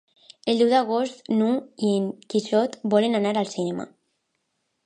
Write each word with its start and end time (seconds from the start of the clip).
El 0.53 0.61
deu 0.61 0.71
d'agost 0.71 1.29
n'Hug 1.41 1.85
i 1.89 1.93
en 1.99 2.09
Quixot 2.35 2.81
volen 2.95 3.19
anar 3.23 3.35
al 3.45 3.53
cinema. 3.55 3.87